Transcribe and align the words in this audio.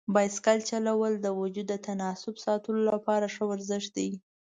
بایسکل 0.15 0.59
چلول 0.69 1.13
د 1.19 1.27
وجود 1.39 1.65
د 1.69 1.75
تناسب 1.87 2.35
ساتلو 2.45 2.79
لپاره 2.91 3.25
ښه 3.33 3.43
ورزش 3.51 3.83
دی. 3.95 4.09